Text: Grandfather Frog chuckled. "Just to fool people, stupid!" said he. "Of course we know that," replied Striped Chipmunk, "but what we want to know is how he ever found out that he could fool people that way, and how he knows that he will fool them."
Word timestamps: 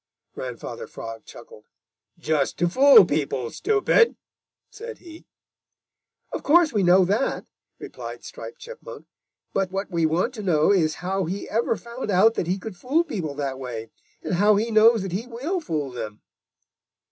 Grandfather 0.33 0.87
Frog 0.87 1.25
chuckled. 1.25 1.67
"Just 2.17 2.57
to 2.57 2.67
fool 2.67 3.05
people, 3.05 3.51
stupid!" 3.51 4.15
said 4.71 4.97
he. 4.97 5.27
"Of 6.31 6.41
course 6.41 6.73
we 6.73 6.81
know 6.81 7.05
that," 7.05 7.45
replied 7.77 8.23
Striped 8.23 8.57
Chipmunk, 8.57 9.05
"but 9.53 9.69
what 9.69 9.91
we 9.91 10.07
want 10.07 10.33
to 10.33 10.41
know 10.41 10.71
is 10.73 10.95
how 11.05 11.25
he 11.25 11.47
ever 11.47 11.75
found 11.75 12.09
out 12.09 12.33
that 12.33 12.47
he 12.47 12.57
could 12.57 12.75
fool 12.75 13.03
people 13.03 13.35
that 13.35 13.59
way, 13.59 13.91
and 14.23 14.33
how 14.33 14.55
he 14.55 14.71
knows 14.71 15.03
that 15.03 15.11
he 15.11 15.27
will 15.27 15.61
fool 15.61 15.91
them." 15.91 16.23